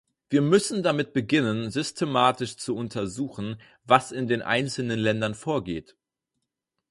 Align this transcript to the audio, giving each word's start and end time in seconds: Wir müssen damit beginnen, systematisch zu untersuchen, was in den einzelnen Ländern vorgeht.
Wir 0.31 0.41
müssen 0.41 0.81
damit 0.81 1.13
beginnen, 1.13 1.69
systematisch 1.69 2.57
zu 2.57 2.75
untersuchen, 2.75 3.61
was 3.83 4.11
in 4.11 4.25
den 4.27 4.41
einzelnen 4.41 4.97
Ländern 4.99 5.35
vorgeht. 5.35 5.95